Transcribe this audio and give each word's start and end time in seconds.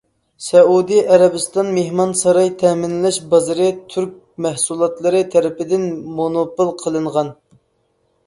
سەئۇدى 0.43 0.95
ئەرەبىستان 1.15 1.67
مېھمانساراي 1.73 2.47
تەمىنلەش 2.61 3.19
بازىرى 3.33 3.67
تۈرك 3.93 4.15
مەھسۇلاتلىرى 4.45 5.21
تەرىپىدىن 5.35 5.87
مونوپول 6.21 6.73
قىلىنغان. 6.81 7.31